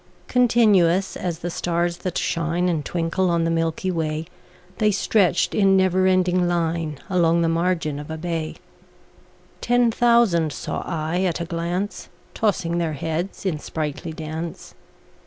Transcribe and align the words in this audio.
Continuous 0.27 1.15
as 1.15 1.37
the 1.45 1.51
stars 1.51 1.97
that 1.97 2.17
shine 2.17 2.67
And 2.67 2.83
twinkle 2.83 3.29
on 3.29 3.43
the 3.43 3.51
milky 3.51 3.91
way, 3.91 4.25
The 4.79 4.91
stretched 4.91 5.53
in 5.53 5.77
never 5.77 6.07
ending 6.07 6.47
line 6.47 6.97
Along 7.07 7.43
the 7.43 7.47
margin 7.49 7.99
of 7.99 8.09
a 8.09 8.17
bay: 8.17 8.55
Ten 9.61 9.91
thousand 9.91 10.53
saw 10.53 10.81
I 10.87 11.21
at 11.25 11.39
a 11.39 11.45
glance, 11.45 12.09
Tossing 12.33 12.79
their 12.79 12.93
heads 12.93 13.45
in 13.45 13.59
sprightly 13.59 14.11
dance. 14.11 14.73